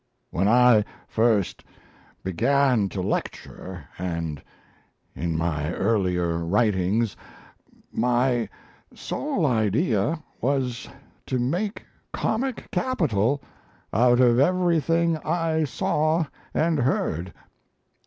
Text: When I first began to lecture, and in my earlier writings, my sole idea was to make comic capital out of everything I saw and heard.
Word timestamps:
When 0.31 0.47
I 0.47 0.83
first 1.07 1.63
began 2.23 2.89
to 2.89 3.03
lecture, 3.03 3.85
and 3.99 4.41
in 5.15 5.37
my 5.37 5.71
earlier 5.73 6.39
writings, 6.43 7.15
my 7.91 8.49
sole 8.95 9.45
idea 9.45 10.23
was 10.41 10.89
to 11.27 11.37
make 11.37 11.85
comic 12.11 12.71
capital 12.71 13.43
out 13.93 14.19
of 14.19 14.39
everything 14.39 15.17
I 15.19 15.65
saw 15.65 16.25
and 16.51 16.79
heard. 16.79 17.31